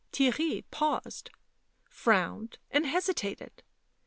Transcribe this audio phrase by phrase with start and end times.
[0.11, 1.29] Theirry paused,
[1.87, 3.61] frowned, and hesitated.